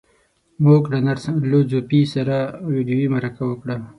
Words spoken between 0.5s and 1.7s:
موږ له نرس لو